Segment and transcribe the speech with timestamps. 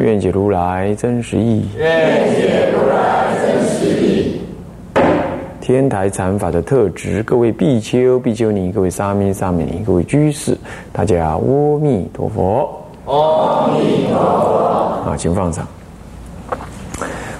[0.00, 1.68] 愿解如来真实义。
[1.76, 4.40] 愿解如来真实义。
[5.60, 10.56] 天台禅法的特质，各位比丘、比丘尼，各位沙弥、沙弥尼，各位居士，
[10.92, 11.38] 大家阿
[11.80, 12.68] 弥陀佛。
[13.04, 15.10] 阿弥陀佛。
[15.10, 15.66] 啊，请放上。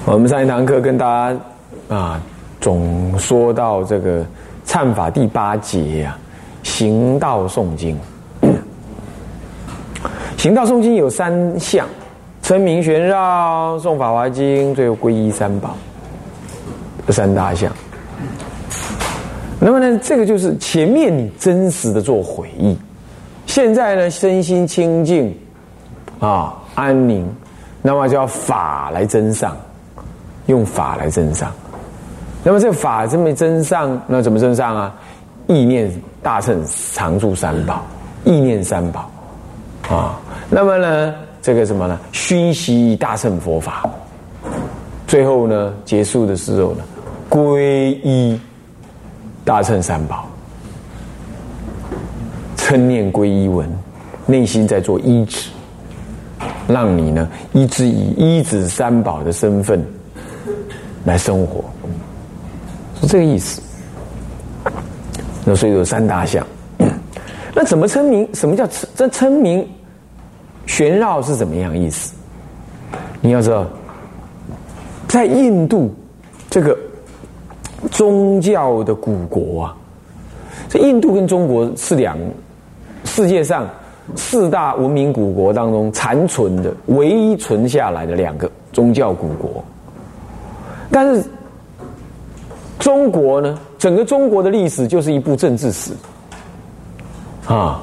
[0.04, 2.22] 我们上一堂课跟大家啊，
[2.60, 4.24] 总说到这个
[4.66, 6.18] 忏法第八节啊，
[6.62, 7.98] 行道诵经。
[10.36, 11.86] 行道诵经有三项：
[12.50, 15.76] 声名玄绕、诵法华经，最后皈依三宝。
[17.06, 17.72] 这三大项。
[19.60, 22.76] 那么呢，这个就是前面你真实的做回忆，
[23.46, 25.32] 现在呢身心清净
[26.18, 27.32] 啊安宁，
[27.82, 29.56] 那么叫法来增上，
[30.46, 31.52] 用法来增上。
[32.42, 34.92] 那么这法这么增上，那怎么增上啊？
[35.46, 35.88] 意念
[36.20, 36.60] 大乘
[36.92, 37.80] 常住三宝，
[38.24, 39.08] 意念三宝
[39.88, 40.18] 啊。
[40.48, 41.98] 那么呢，这个什么呢？
[42.12, 43.88] 熏习大乘佛法，
[45.06, 46.84] 最后呢结束的时候呢，
[47.28, 47.58] 皈
[48.02, 48.40] 依。
[49.42, 50.28] 大乘三宝，
[52.56, 53.68] 称念皈依文，
[54.26, 55.50] 内心在做依止，
[56.68, 59.84] 让你呢一直以依止三宝的身份
[61.04, 61.64] 来生活，
[63.00, 63.62] 是这个意思。
[65.44, 66.46] 那所以有三大项，
[67.54, 68.28] 那怎么称名？
[68.34, 69.66] 什么叫称这称名？
[70.66, 72.14] 玄绕是怎么样意思？
[73.20, 73.66] 你要知道，
[75.08, 75.94] 在印度
[76.48, 76.76] 这个。
[77.90, 79.76] 宗教的古国啊，
[80.68, 82.14] 这印度跟中国是两
[83.04, 83.66] 世界上
[84.14, 89.64] 四大文明古国当中残存的唯一存下来的两个宗教古国。
[90.90, 91.24] 但是
[92.78, 95.92] 中国呢，整个中国的历史就是一部政治史
[97.46, 97.80] 啊，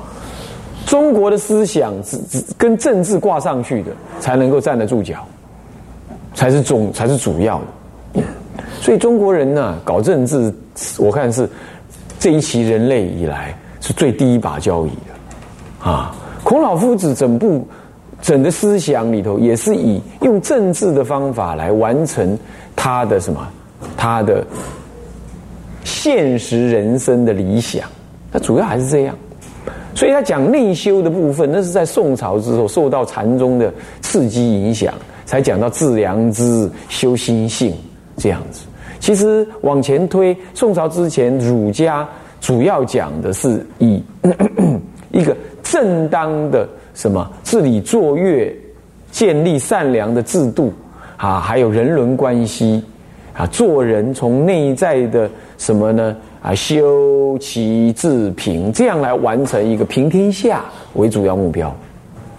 [0.88, 5.24] 中国的思想只只跟政治挂上去的，才能够站得住脚，
[6.34, 7.60] 才是总才是主要
[8.14, 8.24] 的。
[8.80, 10.52] 所以中国人呢，搞政治，
[10.98, 11.48] 我看是
[12.18, 16.16] 这一期人类以来是最低一把交椅的啊。
[16.42, 17.68] 孔老夫子整部
[18.22, 22.38] 整个思想里头，也是以用政治的方法来完成
[22.78, 23.46] 他的什么，
[23.98, 24.42] 他的
[25.84, 27.84] 现实人生的理想。
[28.32, 29.14] 他主要还是这样。
[29.98, 34.94] 所以他讲内修的部分，那是在宋朝之后受到禅宗的刺激影响，
[35.26, 37.74] 才讲到致良知、修心性
[38.16, 38.68] 这样子。
[39.00, 42.08] 其实往前推，宋朝之前，儒家
[42.40, 44.00] 主要讲的是以
[45.12, 48.56] 一个正当的什么治理作乐，
[49.10, 50.72] 建立善良的制度
[51.18, 52.84] 啊，还有人伦关系
[53.38, 60.66] 啊，做人从内在的什么呢啊，修齐治平，这样来完成一个平天下
[60.96, 61.72] 为主要目标。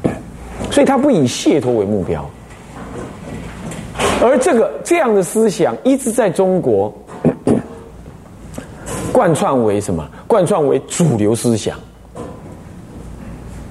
[0.72, 2.28] 所以他不以解脱为目标。
[4.20, 6.92] 而这个这样的思想一直在中国
[9.12, 10.04] 贯穿为什么？
[10.26, 11.78] 贯穿为主流思想，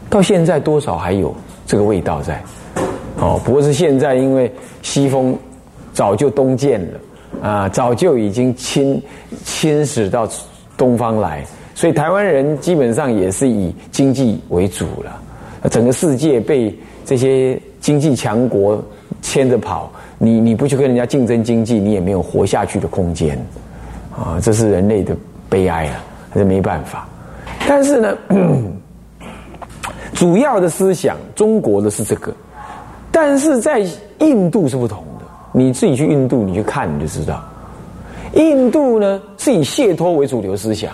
[0.10, 1.36] 到现在多少还有
[1.66, 2.42] 这个味道在。
[3.20, 4.50] 哦，不过是现在因为
[4.82, 5.38] 西风
[5.92, 7.00] 早就东渐了
[7.42, 9.02] 啊，早就已经侵
[9.44, 10.28] 侵蚀到
[10.78, 15.22] 东方来，所以台湾人基本上也是以经济为主了。
[15.70, 16.74] 整个世界被
[17.06, 18.82] 这些经济强国
[19.22, 19.92] 牵着跑。
[20.20, 23.38] 你你不去跟人家竞争经济，你也没有活下去的空间，
[24.12, 25.16] 啊，这是人类的
[25.48, 27.08] 悲哀啊，这没办法。
[27.68, 28.18] 但是呢，
[30.14, 32.34] 主要的思想，中国的是这个，
[33.12, 33.86] 但是在
[34.20, 35.04] 印度是不同。
[35.58, 37.44] 你自己去印度，你去看你就知道，
[38.34, 40.92] 印度呢是以解脱为主流思想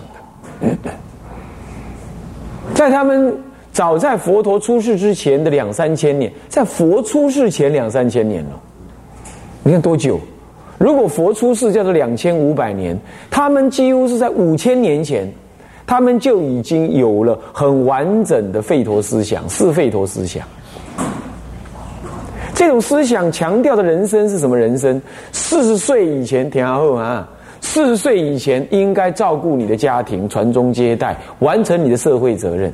[0.64, 0.70] 的，
[2.74, 3.38] 在他们
[3.74, 8.52] 早在佛陀出世之前的两三千年，在佛出世前两三千年了。
[9.64, 10.18] 你看多久？
[10.78, 12.98] 如果佛出世叫做两千五百年，
[13.30, 15.30] 他们几乎是在五千年前，
[15.86, 20.48] 他们就已经有了很完整的吠陀思想，是吠陀思想。
[22.64, 24.58] 这种思想强调的人生是什么？
[24.58, 25.00] 人生
[25.34, 27.30] 四十岁以前田阿后啊，
[27.60, 32.74] 四十岁以前应该照顾你的家庭，传宗接代，完成你的社会责任。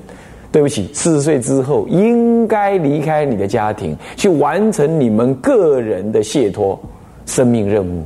[0.51, 6.79] 对不起，四十岁之后应该离开你的家庭，去完成你们个人的解脱
[7.25, 8.03] 生命任务。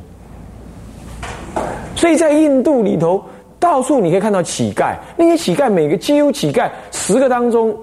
[1.97, 3.21] 所以在印度里头，
[3.59, 7.75] 到处你可以看到乞丐，那些乞丐每个几乎乞丐十个当中，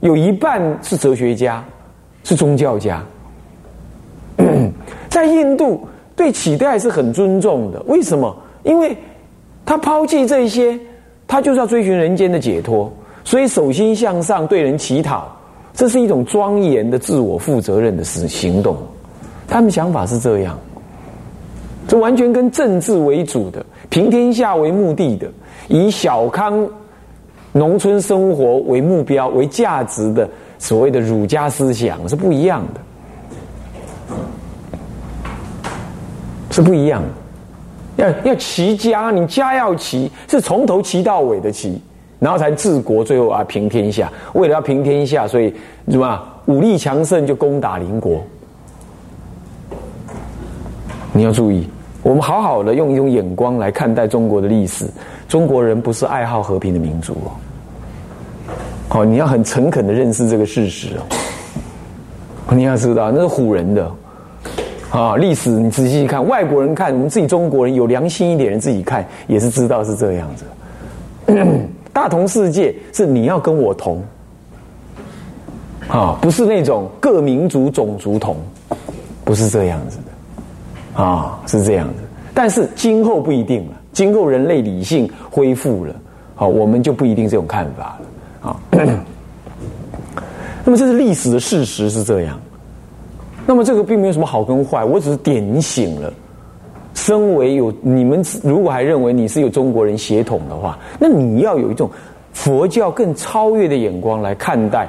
[0.00, 1.64] 有一半是哲学家，
[2.24, 3.00] 是宗教家。
[5.10, 5.86] 在印度，
[6.16, 7.82] 对乞丐是很尊重的。
[7.86, 8.34] 为什么？
[8.62, 8.96] 因为
[9.66, 10.78] 他抛弃这些，
[11.26, 12.90] 他就是要追寻人间的解脱。
[13.22, 15.30] 所以，手心向上，对人乞讨，
[15.74, 18.76] 这是一种庄严的自我负责任的事行动。
[19.46, 20.58] 他们想法是这样，
[21.86, 25.30] 这完全跟政治为主的、平天下为目的的、
[25.68, 26.66] 以小康
[27.52, 30.28] 农村生活为目标、为价值的
[30.58, 32.80] 所谓的儒家思想是不一样的，
[36.62, 37.02] 不一样。
[37.96, 41.80] 要要齐家，你家要齐，是从头齐到尾的齐。
[42.18, 44.12] 然后才治国，最后啊平天下。
[44.34, 45.54] 为了要平天下，所以
[45.88, 48.22] 什么武力强盛就攻打邻国。
[51.14, 51.66] 你要注意，
[52.02, 54.86] 我们好好的用一种眼光来看待中国的历史。
[55.28, 59.00] 中国人不是爱好和平的民族哦。
[59.00, 61.02] 哦，你要很诚恳的认识这个事实哦。
[62.54, 63.90] 你要知道，那是唬人的
[64.90, 65.16] 啊！
[65.16, 70.44] 历史你仔细看，外国人看，我们自己中国人有良心一点人自己看，也是知道是这样子。
[71.92, 74.02] 大同世界是你要跟我同，
[75.88, 78.36] 啊，不是那种各民族种族同，
[79.24, 82.02] 不是这样子的，啊，是这样子。
[82.34, 85.94] 但是今后不一定了，今后人类理性恢复了，
[86.34, 87.98] 好，我们就不一定这种看法
[88.42, 88.56] 了，啊。
[90.64, 92.38] 那么这是历史的事实是这样，
[93.50, 96.12] 那么这个并没有什么好跟坏，我只是点醒了。
[96.94, 101.90] 身为有你们，如果还认为你是有中国人血统的话，那你要有一种
[102.32, 104.88] 佛教更超越的眼光来看待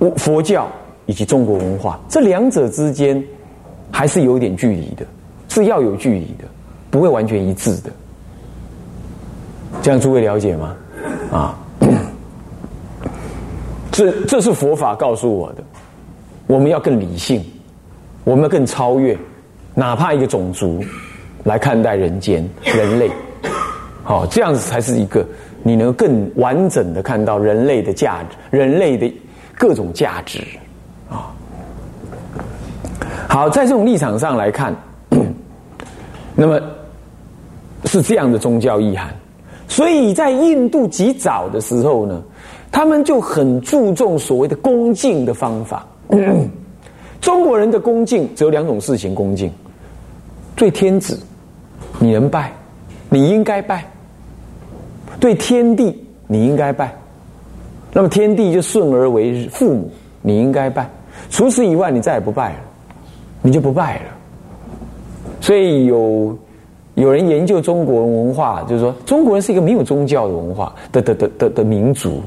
[0.00, 0.66] 我佛教
[1.06, 3.22] 以及中国文化，这两者之间
[3.92, 5.06] 还是有一点距离的，
[5.48, 6.44] 是要有距离的，
[6.90, 7.90] 不会完全一致的。
[9.80, 10.76] 这样诸位了解吗？
[11.30, 11.56] 啊，
[13.92, 15.62] 这这是佛法告诉我的，
[16.48, 17.40] 我们要更理性，
[18.24, 19.16] 我们要更超越，
[19.74, 20.82] 哪怕一个种族。
[21.42, 23.10] 来看待人间人类，
[24.04, 25.24] 好，这样子才是一个
[25.62, 29.10] 你能更完整的看到人类的价值，人类的
[29.56, 30.44] 各种价值
[31.08, 31.32] 啊。
[33.26, 34.76] 好，在这种立场上来看，
[36.36, 36.60] 那么
[37.86, 39.08] 是这样的宗教意涵。
[39.66, 42.22] 所以在印度极早的时候呢，
[42.70, 45.86] 他们就很注重所谓的恭敬的方法。
[47.20, 49.50] 中国人的恭敬只有两种事情：恭敬
[50.56, 51.18] 对天子。
[51.98, 52.50] 你能拜，
[53.10, 53.84] 你应该拜。
[55.18, 56.90] 对天地，你应该拜。
[57.92, 59.90] 那么天地就顺而为父母，
[60.22, 60.88] 你应该拜。
[61.28, 62.58] 除此以外，你再也不拜了，
[63.42, 64.02] 你就不拜了。
[65.42, 66.38] 所以有
[66.94, 72.22] 有人研究中国文化，就是说中国人是一个没有宗教的文化的的的的的民族，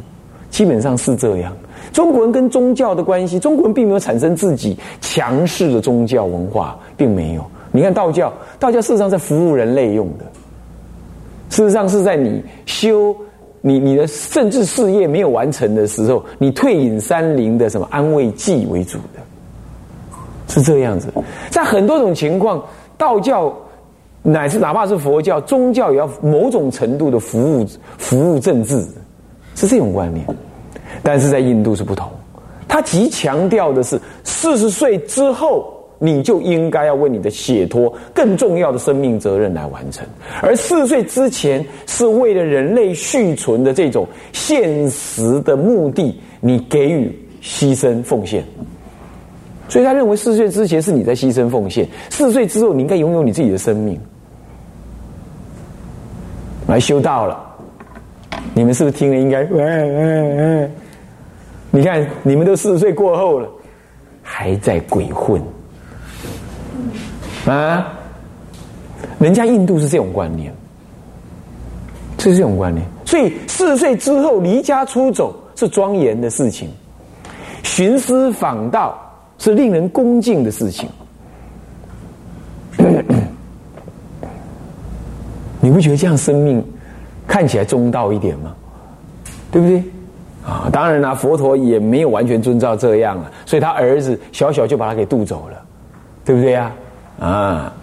[0.51, 1.51] 基本上是这样。
[1.93, 7.45] 中国人跟宗教的关系，中国人并没有产生自己强势的宗教文化，并没有。
[7.71, 10.25] 你看道教，道教事实上在服务人类用的，
[11.49, 13.15] 事实上是在你修
[13.61, 19.21] 你你的政治事业没有完成的时候，你退隐山林的什么安慰剂为主的，
[20.47, 21.07] 是这样子。
[21.49, 22.63] 在很多种情况，
[22.97, 23.55] 道教
[24.21, 27.65] 乃至哪怕是佛教，宗教也要某种程度的服务
[27.97, 28.83] 服务政治，
[29.55, 30.25] 是这种观念。
[31.03, 32.09] 但是在印度是不同，
[32.67, 35.71] 他极强调的是四十岁之后。
[35.99, 40.05] 你就应该要为你的解脱更重要的生命责任来完成，
[40.41, 47.09] 而四十岁之前是为了人类续存的这种现实的目的，你给予
[47.41, 48.43] 牺牲奉献。
[49.69, 53.97] 所以他认为四十岁之前是你在牺牲奉献，四十岁之后你应该拥有你自己的生命，
[56.67, 57.49] 来修道了。
[58.53, 59.47] 你们是不是听了应该？
[61.75, 63.49] 你看你们都四十岁过后了，
[64.21, 65.41] 还在鬼混。
[67.47, 67.91] 啊，
[69.17, 70.53] 人家印度是这种观念，
[72.19, 72.85] 是这种观念。
[73.05, 76.69] 所以四十岁之后离家出走是庄严的事情，
[77.63, 78.95] 寻师访道
[79.39, 80.87] 是令人恭敬的事情。
[85.59, 86.63] 你不觉得这样生命
[87.25, 88.55] 看起来中道一点吗？
[89.51, 89.83] 对不对？
[90.45, 95.57] 啊，当然啦，佛陀也没有完全遵照这样啊，所以他儿子小小就把他给渡走了，
[96.25, 96.71] 对不对呀？
[97.19, 97.73] 啊，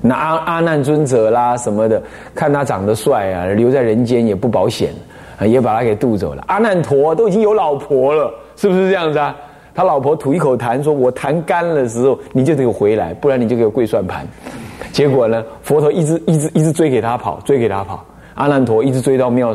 [0.00, 2.02] 那阿阿难尊者啦什么的，
[2.34, 4.90] 看他长得帅啊，留在人间也不保险
[5.38, 6.42] 啊也把他给渡走了。
[6.46, 9.36] 阿难陀都已经有老婆了，是不是这样子啊？
[9.74, 14.26] 他老婆吐一口痰，说我痰干了时候，你就得回来，不然你就给我跪算盘。
[14.92, 18.02] 结果呢，佛陀一直一直一直追给他跑，追给他跑。
[18.34, 19.54] 阿难陀一直追到庙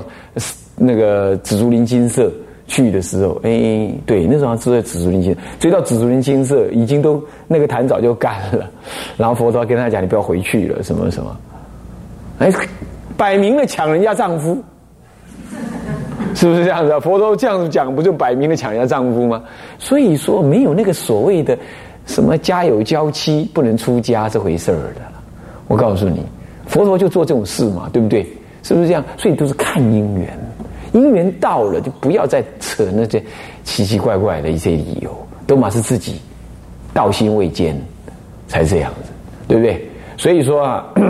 [0.83, 2.31] 那个紫竹林金色
[2.65, 8.67] 去的时候，哎，对，那时候住在紫竹林金，追到紫竹林金色，已经都那个痰早就干了。
[9.15, 11.37] 然后佛陀跟他讲：“你不要回去了，什么什么。”
[12.39, 12.51] 哎，
[13.15, 14.57] 摆明了抢人家丈夫，
[16.33, 16.99] 是不是这样子啊？
[16.99, 19.43] 佛陀这样子讲，不就摆明了抢人家丈夫吗？
[19.77, 21.55] 所以说，没有那个所谓的
[22.07, 25.01] 什么家有娇妻不能出家这回事儿的。
[25.67, 26.25] 我告诉你，
[26.65, 28.25] 佛陀就做这种事嘛，对不对？
[28.63, 29.03] 是不是这样？
[29.17, 30.39] 所以都是看因缘，
[30.91, 33.23] 因缘到了就不要再扯那些
[33.63, 36.21] 奇奇怪怪的一些理由，都嘛是自己
[36.93, 37.79] 道心未坚
[38.47, 39.11] 才这样子，
[39.47, 39.87] 对不对？
[40.17, 40.85] 所以说啊。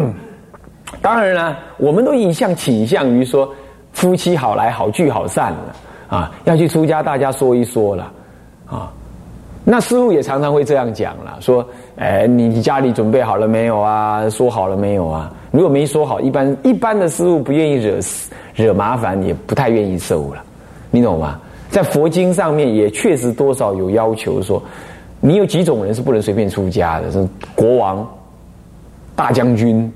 [1.02, 3.52] 当然了，我们都一向倾向于说
[3.94, 5.76] 夫妻好来好聚好散了
[6.10, 8.12] 啊，要去出家，大家说一说了
[8.68, 8.92] 啊。
[9.64, 14.30] 那师傅也常常会这样讲了，说：“哎，你家里准备好了没有啊？
[14.30, 15.32] 说好了没有啊？
[15.50, 18.30] 如果没说好，一般一般的师傅不愿意惹事
[18.62, 20.44] 惹麻烦，也不太愿意收了，
[20.90, 21.40] 你懂吗？
[21.70, 24.62] 在佛经上面也确实多少有要求说，
[25.20, 28.06] 你有几种人是不能随便出家的，是国王、
[29.16, 29.92] 大将军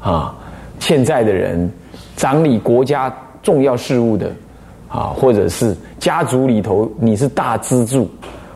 [0.00, 0.36] 啊。”
[0.80, 1.70] 现在的人，
[2.16, 4.32] 掌理国家重要事务的，
[4.88, 8.08] 啊，或者是家族里头你是大支柱，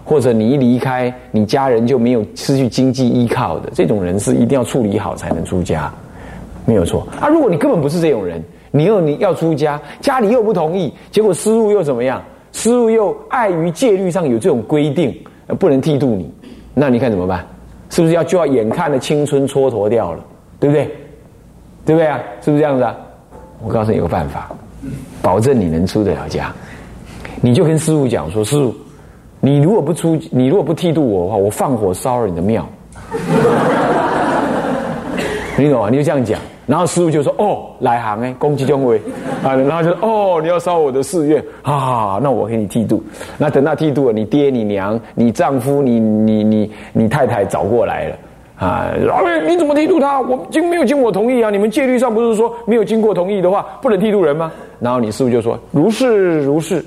[0.04, 5.92] 或者你一离开，你家人就没有失去经济依靠的这种人，是一定要处理好才能出家，
[6.64, 7.06] 没有错。
[7.20, 8.42] 啊，如果你根本不是这种人，
[8.76, 12.20] 你又你要出家，家里又不同意，结果师傅又怎么样？
[12.50, 15.16] 师傅又碍于戒律上有这种规定，
[15.60, 16.28] 不能剃度你，
[16.74, 17.46] 那你看怎么办？
[17.90, 20.18] 是不是要就要眼看的青春蹉跎掉了，
[20.58, 20.84] 对不对？
[21.86, 22.18] 对不对啊？
[22.40, 22.96] 是不是这样子啊？
[23.62, 24.50] 我告诉你一个办法，
[25.22, 26.52] 保证你能出得了家。
[27.40, 28.74] 你就跟师傅讲说：“师傅，
[29.38, 32.66] 你如果不出，你如果不剃度我的话，我放火烧了你的庙。
[35.56, 35.88] ”你懂吗？
[35.90, 38.96] 你就这样讲，然后师傅就说：“哦，来行哎，攻击中威
[39.42, 42.18] 啊！”然后就哦，你要烧我的寺院啊？
[42.22, 43.02] 那我给你剃度。
[43.36, 48.16] 那等到剃度了，你爹、你娘、你丈夫、你、你、你、你太太找过来了。
[48.56, 50.20] 啊，老魏，你怎么剃度他？
[50.20, 51.50] 我经没有经我同意啊！
[51.50, 54.52] 你们戒律上不是说没有经过同意的话不能剃度人吗？
[54.78, 56.82] 然后你师傅就说如是如是，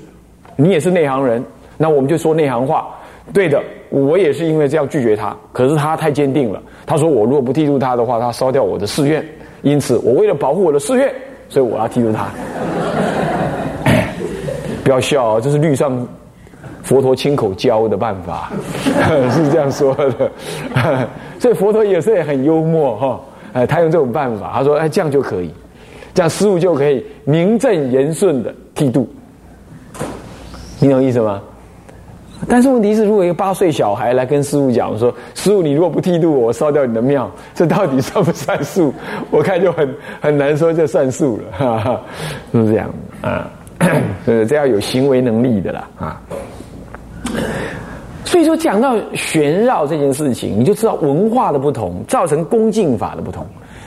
[0.56, 1.44] 你也是内行人，
[1.76, 2.88] 那我们就说内行话。
[3.34, 6.60] 对的，我也是因为这样拒绝他，可是他太坚定了。
[6.86, 9.22] 他说我如果不剃度他的话，他烧掉我的寺院，
[9.62, 11.12] 因此我为了保护我的寺院，
[11.48, 12.28] 所以我要剃度他。
[14.84, 16.06] 不要笑啊，这是律上。
[16.84, 18.50] 佛陀亲口教的办法
[19.30, 20.30] 是这样说的，
[21.38, 23.20] 所以佛陀也是很幽默哈，
[23.52, 25.52] 哎，他用这种办法，他说哎这样就可以，
[26.14, 29.06] 这样师傅就可以名正言顺的剃度，
[30.80, 31.42] 你懂意思吗？
[32.46, 38.94] 但是问题是，如果一个八岁小孩来跟师傅讲说，师傅你如果不剃度我，烧掉你的庙，这到底算不算数？
[39.30, 42.00] 我看就很很难说这算数了，哈哈，
[42.52, 42.88] 是这样
[43.22, 43.50] 啊，
[44.26, 46.22] 呃，这要有行为能力的啦啊。
[48.24, 53.44] 所以说，讲到玄绕这件事情，你就知道文化的不同造成恭敬法的不同。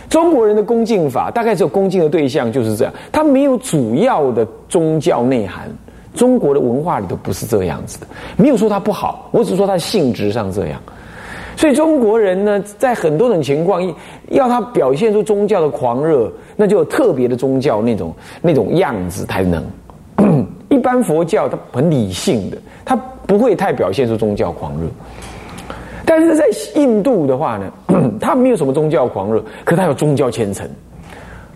[0.09, 5.69] 中国人的恭敬法大概只有恭敬的对象就是这样，他没有主要的宗教内涵。
[6.13, 10.81] 中国的文化里头不是这样子的，没有说它不好，我只说它性质上这样。
[11.57, 13.81] 所以中国人呢，在很多种情况，
[14.29, 19.63] 要他表现出宗教的狂热，那就有特别的宗教那种那种样子才能。
[20.69, 22.95] 一般佛教它很理性的，它
[23.27, 24.87] 不会太表现出宗教狂热。
[26.05, 27.71] 但是在印度的话呢，
[28.19, 30.67] 它没有什么宗教狂热，可它有宗教虔诚。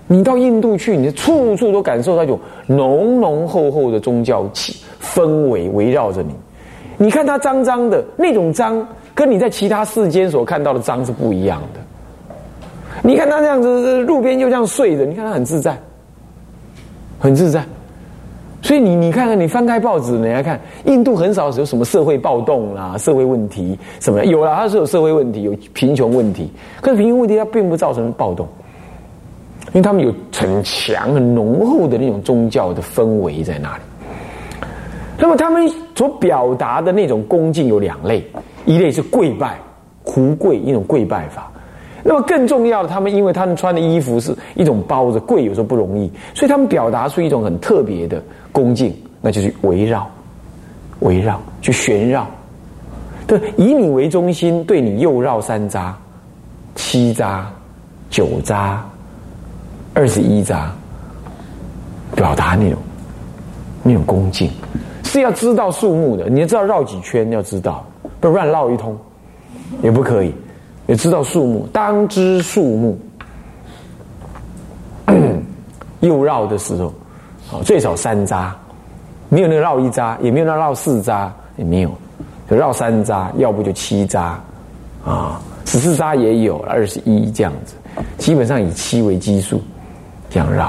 [0.08, 6.30] 你到印度去，你处处都感受到一种浓浓厚厚的宗教气氛围围绕着你。
[6.98, 11.80] 你看它脏脏的那种脏，跟你在其他世间所看到的脏是不一样的。
[13.02, 15.78] 你看它这样子，路边就这样睡着，你看它很自在，
[17.20, 17.64] 很自在。
[18.62, 26.50] 所以你你看看，你翻开报纸，你来看，印度很少有什么社会暴动啦、社会问题什么，有了它是有社会问题，有贫穷问题，
[26.82, 28.48] 可是贫穷问题它并不造成暴动，
[29.76, 33.84] 因为他们有很强、很浓厚的那种宗教的氛围在那里。
[35.20, 38.26] 那么他们所表达的那种恭敬有两类，
[38.66, 39.60] 一类是跪拜、
[40.02, 41.52] 胡跪一种跪拜法。
[42.06, 50.10] 那么更重要的，他们因为他们穿的衣服是一种包着，跪有时候不容易，所以他们表达出一种很特别的恭敬，那就是围绕、
[51.02, 52.26] 围绕、去旋绕，
[53.28, 55.92] 对，以你为中心，对你右绕三匝、
[56.76, 57.42] 七匝、
[58.10, 58.78] 九匝、
[59.96, 60.68] 二十一匝，
[62.16, 62.78] 表达那种
[63.82, 64.52] 那种恭敬，
[65.04, 66.30] 是要知道数目的。
[66.30, 67.84] 你要知道绕几圈，要知道，
[68.20, 68.96] 不乱绕一通
[69.82, 70.36] 也不可以。
[70.88, 73.00] 也知道数目，当知数目。
[76.02, 76.94] 又绕的时候，
[77.48, 78.56] 好最少三扎，
[79.30, 81.92] 没有那个绕一扎，也没有那绕四扎，也没有，
[82.50, 84.40] 就绕三扎，要不就七扎，
[85.04, 87.76] 啊，十四扎也有，二十一这样子，
[88.20, 89.60] 基本上以七为基数，
[90.36, 90.66] 这样绕。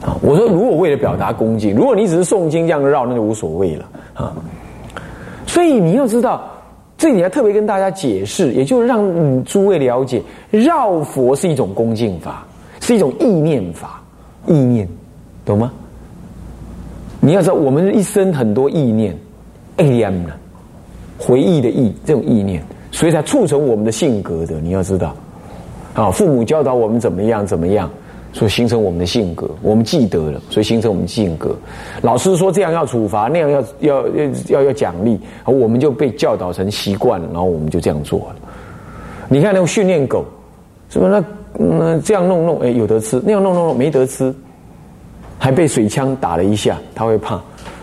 [0.00, 4.32] 啊，我说如果为了表达恭敬，如果你只是诵经这样绕，那就无所谓了啊。
[5.48, 6.48] 所以你要知道，
[6.96, 12.46] 这里要特别跟大家解释，也就是让诸位了解，绕佛是一种恭敬法。
[12.80, 13.98] 是一种意念法，
[14.46, 14.86] 意念，
[15.42, 15.72] 懂吗？
[17.18, 19.16] 你要知道，我们一生很多意念
[19.78, 20.34] ，am 呢，
[21.16, 24.60] 回忆的忆，这种意念，所以才促成我们的性格的。
[24.60, 25.16] 你要知道，
[25.94, 27.90] 啊，父母教导我们怎么样怎么样，
[28.34, 31.56] 所以形成我们的性格，我们记得了，所以形成我们性格。
[32.02, 38.36] 老师说这样要处罚，那样要要要要要奖励，我们就被教导成习惯了，然后我们就这样做了。
[39.28, 40.26] 你看那个训练狗，
[40.90, 41.24] 是不是那？
[41.56, 44.34] 嗯，这样弄弄，哎，有得吃；那样弄弄弄，没得吃，
[45.38, 47.36] 还被水枪打了一下，他会怕。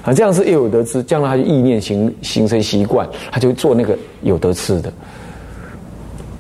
[0.04, 4.92] 啊，这样是又有得吃，将来他就意念形形成习惯，他就做那个有得吃的。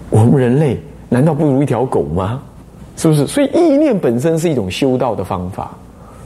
[0.09, 0.77] 我们人类
[1.07, 2.43] 难道不如一条狗吗？
[2.97, 3.25] 是不是？
[3.27, 5.71] 所以意念本身是一种修道的方法，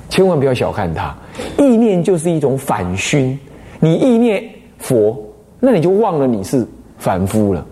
[0.10, 1.16] 千万不要小看它。
[1.58, 3.38] 意念就是一种反熏，
[3.80, 4.44] 你意念
[4.78, 5.18] 佛，
[5.60, 6.68] 那你就忘了你是
[6.98, 7.66] 凡夫了。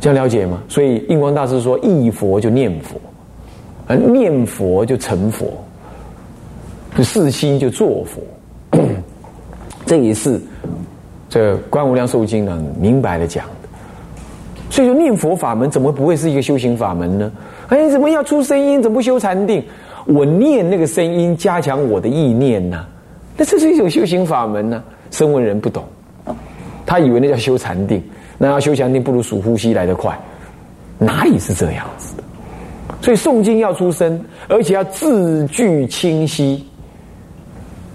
[0.00, 0.62] 这样了解吗？
[0.68, 3.00] 所以印光大师说：“忆佛就念佛，
[3.86, 5.46] 而念佛就成佛，
[6.96, 8.78] 就四心就做佛。
[9.86, 10.40] ”这也是
[11.28, 13.68] 这《观无量寿经》呢明白的讲的。
[14.68, 17.32] 所以说，念佛法门怎么不会是一个修行法门呢？
[17.68, 18.82] 哎，怎么要出声音？
[18.82, 19.62] 怎么不修禅定？
[20.06, 22.86] 我念那个声音，加强我的意念呢？
[23.36, 24.82] 那这是一种修行法门呢？
[25.10, 25.84] 声闻人不懂，
[26.84, 28.02] 他以为那叫修禅定。
[28.36, 30.18] 那要修禅定，不如数呼吸来得快，
[30.98, 32.22] 哪里是这样子的？
[33.00, 36.66] 所以诵经要出声，而且要字句清晰，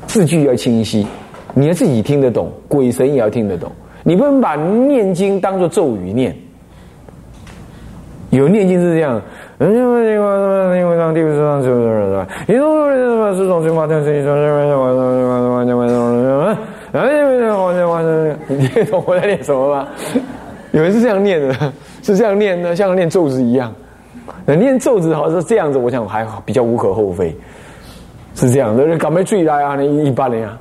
[0.07, 1.05] 字句要清晰，
[1.53, 3.71] 你要自己听得懂，鬼神也要听得懂。
[4.03, 6.35] 你不能把念经当做咒语念。
[8.29, 9.21] 有念经是这样，
[9.59, 10.73] 人家问你话什么？
[10.73, 12.05] 你上第五章是不是？
[12.05, 12.27] 是吧？
[12.47, 13.35] 你说什么？
[13.35, 13.85] 是种什么？
[13.89, 16.57] 天生什么什么什么什么什么什么什么？
[16.93, 17.99] 哎，我我我，
[18.47, 19.85] 你懂我在念什么吗？
[20.71, 21.53] 有人是这样念的，
[22.01, 23.75] 是这样念的，像念咒子一样。
[24.45, 27.35] 那念咒子好像是这样子，我想还好，比较无可厚非，
[28.35, 28.97] 是这样的。
[28.97, 29.75] 赶快注意来啊！
[29.83, 30.57] 一般人啊，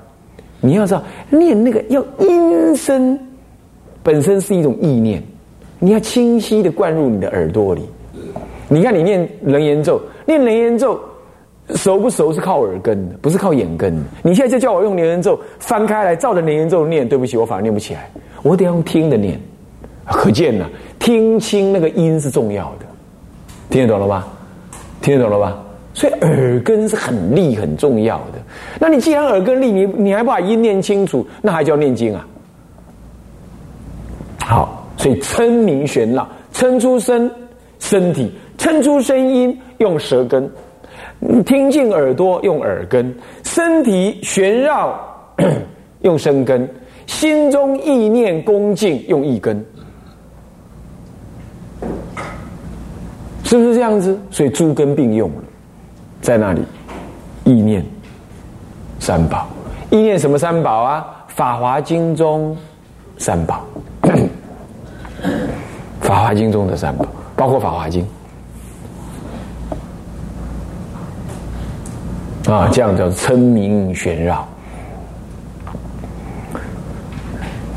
[0.61, 3.17] 你要知道，念那个要音声
[4.03, 5.23] 本身是一种意念，
[5.79, 7.89] 你要清晰的灌入你的耳朵里。
[8.69, 10.99] 你看，你念人言咒，念人言咒。
[11.75, 14.03] 熟不熟是靠耳根的，不是靠眼根。
[14.23, 18.11] 你现在就叫我用连言咒翻开来，照着连言咒念，对不起，我反而念不起来。
[18.43, 19.39] 我得用听的念，
[20.07, 20.67] 可见呢，
[20.99, 22.87] 听清那个音是重要的。
[23.69, 24.27] 听得懂了吧？
[25.03, 25.63] 听得懂了吧？
[25.93, 28.39] 所以耳根是很利、很重要的。
[28.81, 32.27] 那你既然耳根利，你你还不把音念清楚，那还叫念经啊？
[34.41, 37.31] 好，所以称名玄绕，称出身
[37.79, 40.51] 身体，称出声音用舌根。
[41.45, 44.97] 听进耳朵用耳根，身体旋绕
[46.03, 46.69] 用身根，
[47.07, 49.65] 心中意念恭敬用意根，
[53.43, 54.17] 是不是这样子？
[54.31, 55.43] 所以诸根并用了，
[56.21, 56.63] 在那里，
[57.45, 57.85] 意念
[59.01, 59.49] 三宝，
[59.91, 61.05] 意念什么三宝啊？
[61.35, 62.57] 《法华经》中
[63.17, 63.65] 三宝，
[66.01, 68.03] 《法华经》中的三宝，包括《法华经》。
[72.49, 74.47] 啊，这样叫称名玄绕。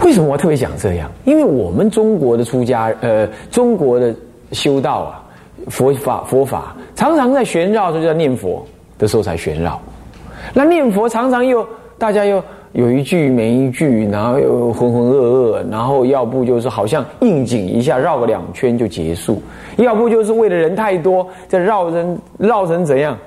[0.01, 1.11] 为什么我特别讲这样？
[1.25, 4.15] 因为我们中国的出家，呃，中国的
[4.53, 5.23] 修道啊，
[5.67, 8.65] 佛法佛法常常在玄绕，就在念佛
[8.97, 9.79] 的时候才玄绕。
[10.53, 19.41] 那念佛常常又大家又有一句没一句，然后又浑浑噩噩，然后要不就是好像应景一下绕个两圈就结束，
[19.77, 23.17] 要不就是为了人太多，在绕人绕成怎样？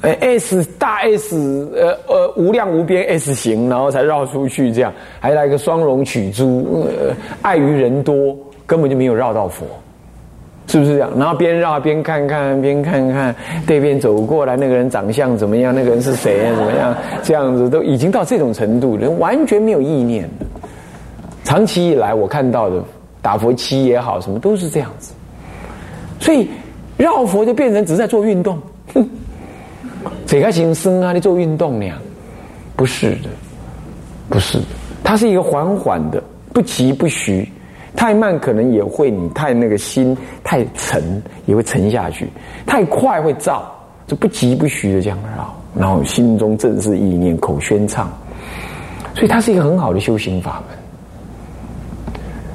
[0.00, 1.36] 呃，S 大 S，
[1.74, 9.64] 呃呃，无量无边 S 型，然后才绕出去，这样还来个双龙取珠，呃，碍于人多，根本就没有绕到佛，
[10.66, 11.10] 是不是这样？
[11.16, 16.94] 然后边绕边看看，边看看对面走过来那个人长相怎么样，那个人是谁，怎么样？
[17.22, 20.28] 这样子都已经到这种程度，人完全没有意念
[21.44, 22.82] 长期以来我看到的
[23.20, 25.14] 打佛七也好，什么都是这样子，
[26.18, 26.48] 所以
[26.96, 28.60] 绕佛就变成只是在做运动。
[30.32, 31.98] 这个行生啊，你做运动那样，
[32.74, 33.28] 不是的，
[34.30, 34.64] 不是的，
[35.04, 37.46] 它是一个缓缓的，不急不徐，
[37.94, 42.24] 太慢可能也会你太那个心太沉，也会沉下去；
[42.64, 43.60] 太快会燥，
[44.06, 48.10] 就不急不徐的这样绕，然后心中正是意念，口宣唱，
[49.14, 50.78] 所以它是一个很好的修行法门。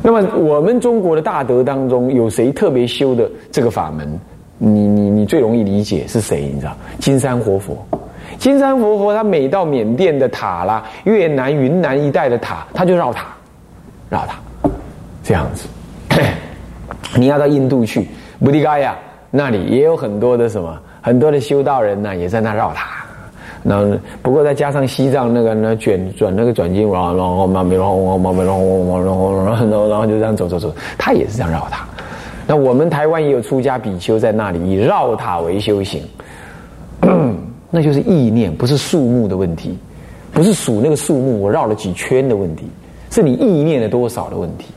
[0.01, 4.19] 那么我们中国的大德当中，有谁特别修的这个法门？
[4.57, 6.51] 你你你最容易理解是谁？
[6.53, 6.75] 你知道？
[6.99, 7.77] 金山活佛，
[8.39, 13.27] 金山活佛他每到缅甸的塔啦、越南、云南一带的塔，他就绕塔，
[14.09, 14.39] 绕塔，
[15.23, 15.67] 这样子。
[17.15, 18.07] 你要到印度去，
[18.43, 18.95] 布迪嘎亚，
[19.29, 23.05] 那里也有很多的什么，很多的修道人呢，也在那绕塔。
[23.63, 28.61] 然后不过再加上西藏那个呢卷转那个转经，然后然后慢慢然后慢慢然后
[29.03, 31.85] 然后然后然后就这样走走走，他也是这样绕塔。
[32.47, 36.01] 那我们台湾也有出家比丘在那里以绕塔为修行，
[37.69, 39.77] 那就是意念，不是数目的问题，
[40.31, 42.65] 不是数那个数目我绕了几圈的问题，
[43.11, 44.67] 是你意念的多少的问题。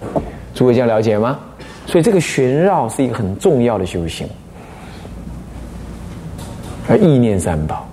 [0.52, 1.38] 诸位这样了解吗？
[1.86, 4.28] 所以这个旋绕是一个很重要的修行，
[6.88, 7.86] 而意念三宝，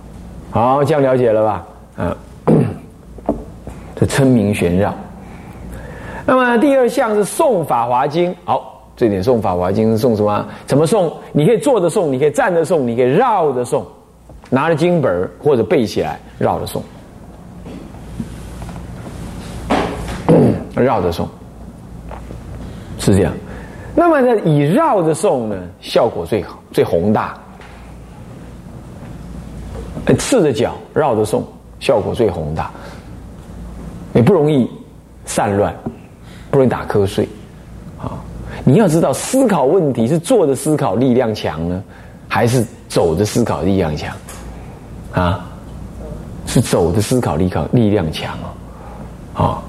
[0.50, 1.68] 好，这样了解了吧？
[1.98, 2.18] 啊，
[3.96, 4.92] 这称名旋绕。
[6.26, 8.74] 那么第二项是诵《法华经》，好。
[8.98, 10.46] 这点送法华经是诵什么？
[10.66, 11.14] 怎么送？
[11.32, 13.86] 你可以坐着送，你可以站着送，你可以绕着送，
[14.50, 16.82] 拿着经本或者背起来绕着送，
[20.76, 21.30] 绕着送
[22.98, 23.32] 是这样。
[23.96, 27.38] 那么呢，以绕着送呢，效果最好、最宏大。
[30.18, 31.46] 赤着脚绕着送，
[31.80, 32.72] 效果最宏大，
[34.14, 34.68] 也不容易
[35.26, 35.76] 散乱，
[36.50, 37.28] 不容易打瞌睡。
[38.68, 41.82] 你要知道，思考问题是坐着思考力量强呢，
[42.28, 44.14] 还是走着思考力量强？
[45.14, 45.48] 啊，
[46.46, 48.38] 是走着思考力考力量强
[49.36, 49.64] 哦，啊。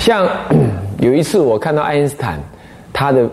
[0.00, 0.28] 像
[0.98, 2.40] 有一次我看到爱因斯坦，
[2.92, 3.30] 他的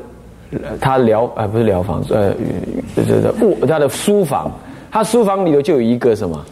[0.80, 2.32] 他疗啊不是疗房，呃，
[2.96, 4.52] 这这卧他的书房，
[4.92, 6.46] 他书房里头就有一个什么，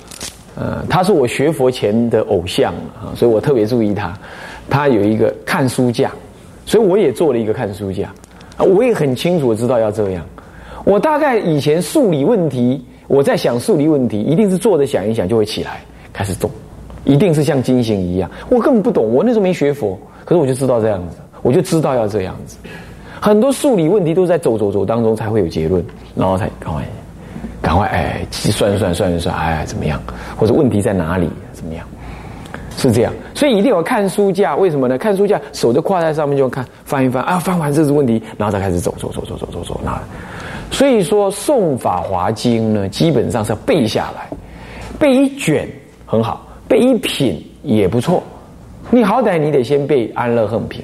[0.56, 4.12] 呃，他是我学佛前的偶像啊，所以我特别注意他，
[4.72, 6.12] 他有一个看书架。
[6.65, 8.12] 所以我也做了一个看书架，
[8.58, 10.26] 啊，我也很清楚知道要这样。
[10.86, 16.49] 我大概以前数理问题，我在想数理问题，一定是坐着想一想就会起来开始动，
[17.06, 18.30] 一定是像金星一样。
[18.49, 22.58] 我根本不懂，我那时候没学佛，可是我就知道这样子，我就知道要这样子。
[23.21, 25.82] 很多数理问题都是在走走走当中才会有结论，
[26.15, 26.84] 然后才赶快
[27.62, 30.02] 赶快哎算算算算哎怎么样，
[30.36, 31.88] 或者问题在哪里怎么样。
[32.78, 34.56] 是这样，所以一定要看书架。
[34.56, 34.98] 为什么呢？
[34.98, 39.82] 看书架，手就跨在上面就看，翻一翻啊，翻完这是问题，然后再开始走走走走走走走。
[39.84, 40.02] 那
[40.72, 44.28] 所以说，诵《法华经》呢，基本上是要背下来，
[45.00, 45.68] 背一卷
[46.06, 48.22] 很好，背一品也不错。
[48.90, 50.84] 你好歹你得先背安乐恨品，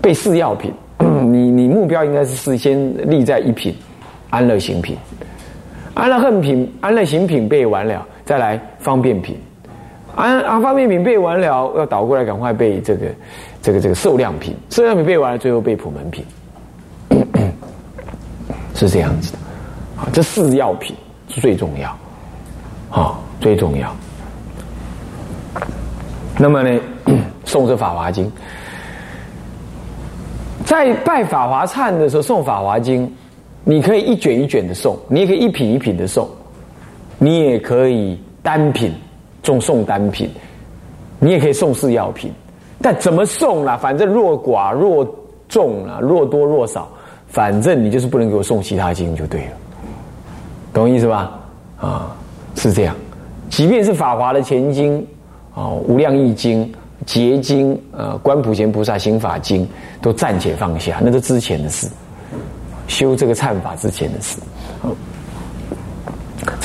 [0.00, 0.72] 背四药品。
[0.98, 3.74] 你你目标应该是事先立在一品
[4.30, 4.96] 安乐行品，
[5.94, 9.36] 安乐恨品、安乐行品背完了，再来方便品。
[10.16, 13.06] 安安方便品背完了，要倒过来赶快背这个
[13.60, 16.24] 这个这个受量品，受量品背完了，最后背普门品，
[18.74, 19.38] 是这样子的。
[19.96, 20.96] 啊，这四要品
[21.28, 21.96] 是最重要，
[22.90, 23.94] 啊，最重要。
[26.38, 26.80] 那么呢，
[27.44, 28.30] 诵这法华经，
[30.64, 33.10] 在拜法华忏的时候诵法华经，
[33.64, 36.26] 你可以一卷一卷的诵，你也可以一品一品的诵，
[37.18, 38.94] 你也可以单品。
[39.46, 40.28] 送送单品，
[41.20, 42.32] 你也可以送四药品，
[42.82, 43.76] 但怎么送啦？
[43.76, 45.06] 反正若寡若
[45.48, 46.88] 重啊，若多若少，
[47.28, 49.52] 反正你就是不能给我送其他经就对了，
[50.72, 51.38] 懂意思吧？
[51.80, 52.16] 啊，
[52.56, 52.96] 是这样。
[53.48, 54.98] 即便是法华的前经
[55.54, 56.68] 啊，无量易经、
[57.06, 59.64] 结经、呃，观普贤菩萨行法经，
[60.02, 61.86] 都暂且放下，那是之前的事，
[62.88, 64.40] 修这个忏法之前的事。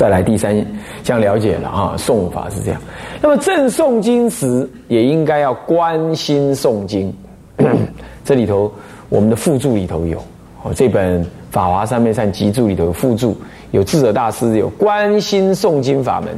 [0.02, 0.66] 再来第三。
[1.04, 2.82] 这样了解了啊，诵法是这样。
[3.22, 7.14] 那么正诵经时，也应该要关心诵经。
[8.26, 8.72] 这里头，
[9.10, 10.18] 我们的附注里头有
[10.64, 13.38] 哦，这本《法华三昧善集注》里头有附注，
[13.70, 16.36] 有智者大师有关心诵经法门。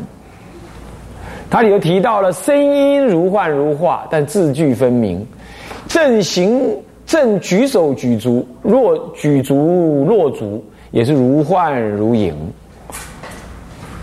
[1.49, 5.25] 它里头提到了声音如幻如化，但字句分明。
[5.87, 6.61] 正行
[7.05, 12.35] 正举手举足，若举足落足，也是如幻如影。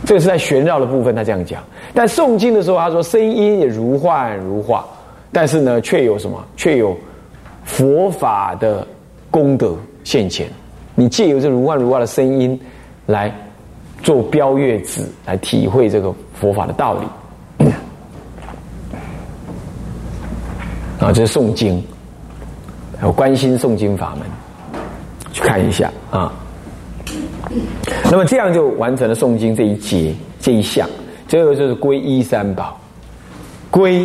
[0.07, 1.63] 这个是在玄绕的部分，他这样讲。
[1.95, 4.85] 但诵经的时候，他说声音也如幻如化，
[5.31, 6.43] 但是呢，却有什么？
[6.57, 6.97] 却有
[7.65, 8.87] 佛法的
[9.31, 10.49] 功德现前。
[10.95, 12.59] 你借由这如幻如化的声音
[13.07, 13.33] 来
[14.03, 16.95] 做标月子来体会这个佛法的道
[17.59, 17.67] 理。
[20.99, 21.83] 啊，这是诵经，
[23.03, 24.83] 有关心诵经法门，
[25.33, 26.33] 去看一下啊。
[28.05, 30.89] 那么这样就完成了诵经这一节这一项。
[31.27, 32.77] 这个就是皈依三宝，
[33.71, 34.05] 皈，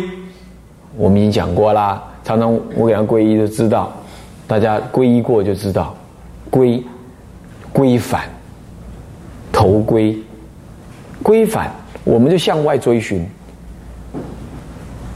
[0.96, 2.02] 我们已经讲过啦。
[2.22, 3.92] 常常我给他皈依，就知道，
[4.46, 5.92] 大家皈依过就知道，
[6.50, 6.80] 皈，
[7.72, 8.28] 归返，
[9.52, 10.16] 头归，
[11.22, 11.70] 归返，
[12.04, 13.26] 我们就向外追寻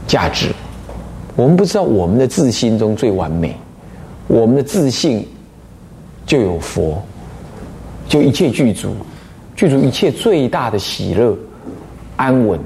[0.05, 0.47] 价值。
[1.37, 3.55] 我们不知道我们的自心中最完美，
[4.27, 5.25] 我们的自信
[6.25, 7.01] 就有佛，
[8.11, 8.93] 就一切具足，
[9.55, 11.33] 具足一切最大的喜乐、
[12.17, 12.59] 安稳，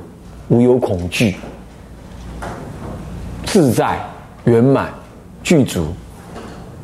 [0.47, 1.35] 无有恐惧，
[3.45, 3.99] 自在
[4.45, 4.91] 圆满
[5.43, 5.85] 具足，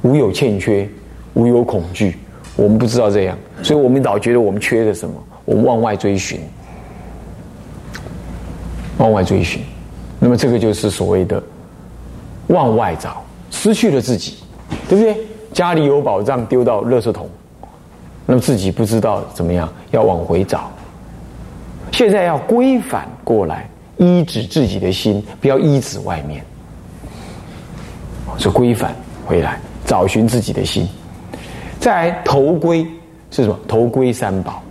[0.03, 0.87] 无有欠缺，
[1.33, 2.15] 无有恐惧。
[2.55, 6.39] 我们不知道这样，所以我们老觉得我们缺的什么，我们往外追寻，
[8.99, 9.59] 往外追寻。
[10.19, 11.41] 那么这个就是所谓的。
[12.49, 14.35] 往外找，失去了自己，
[14.87, 15.17] 对不对？
[15.51, 17.27] 家里有宝藏丢到垃圾桶，
[18.31, 20.71] 那么自己不知道怎么样，要往回找。
[21.91, 26.41] 现在要归返过来，依止自己的心，不要依止外面，
[28.37, 30.87] 是归返回来，找寻自己的心。
[31.77, 32.87] 再来投归
[33.31, 33.59] 是什么？
[33.67, 34.63] 投归三宝。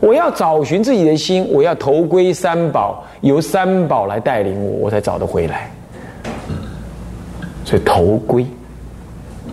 [0.00, 5.70] 我要找寻自己的心，我要投归三宝，由三宝来带领我，我才找得回来。
[7.66, 8.46] 所以头归。